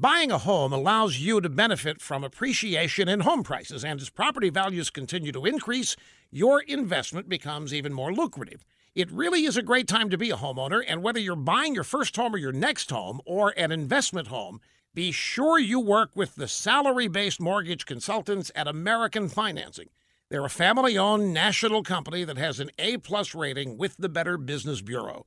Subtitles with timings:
[0.00, 4.48] Buying a home allows you to benefit from appreciation in home prices, and as property
[4.48, 5.94] values continue to increase,
[6.30, 8.64] your investment becomes even more lucrative.
[8.94, 11.84] It really is a great time to be a homeowner, and whether you're buying your
[11.84, 14.62] first home or your next home or an investment home,
[14.94, 19.90] be sure you work with the salary based mortgage consultants at American Financing.
[20.30, 24.38] They're a family owned national company that has an A plus rating with the Better
[24.38, 25.26] Business Bureau.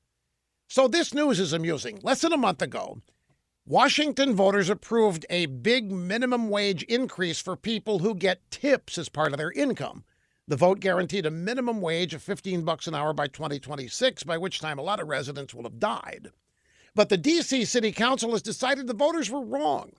[0.68, 2.00] So this news is amusing.
[2.02, 3.00] Less than a month ago,
[3.66, 9.32] Washington voters approved a big minimum wage increase for people who get tips as part
[9.32, 10.04] of their income.
[10.46, 14.60] The vote guaranteed a minimum wage of 15 bucks an hour by 2026, by which
[14.60, 16.32] time a lot of residents will have died.
[16.94, 17.64] But the D.C.
[17.64, 19.92] City Council has decided the voters were wrong.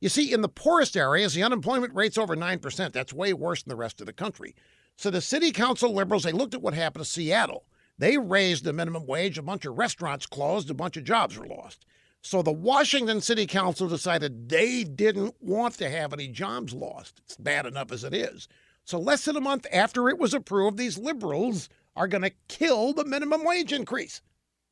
[0.00, 2.92] You see, in the poorest areas, the unemployment rate's over 9%.
[2.92, 4.56] That's way worse than the rest of the country.
[4.96, 7.64] So the City Council liberals, they looked at what happened to Seattle.
[7.96, 11.46] They raised the minimum wage, a bunch of restaurants closed, a bunch of jobs were
[11.46, 11.86] lost.
[12.22, 17.20] So the Washington City Council decided they didn't want to have any jobs lost.
[17.24, 18.48] It's bad enough as it is.
[18.84, 22.92] So less than a month after it was approved, these liberals are going to kill
[22.92, 24.20] the minimum wage increase.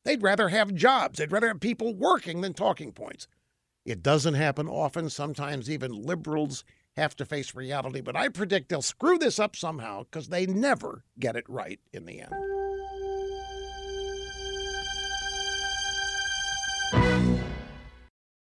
[0.03, 1.19] They'd rather have jobs.
[1.19, 3.27] They'd rather have people working than talking points.
[3.85, 5.09] It doesn't happen often.
[5.09, 6.63] Sometimes even liberals
[6.97, 11.03] have to face reality, but I predict they'll screw this up somehow because they never
[11.19, 12.50] get it right in the end.